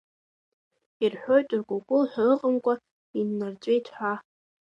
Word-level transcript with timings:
Ирҳәоит 1.03 1.47
ркәыкәыл 1.57 2.03
ҳәа 2.11 2.23
ыҟамкәа 2.33 2.73
иннарҵәеит 3.19 3.85
ҳәа! 3.95 4.13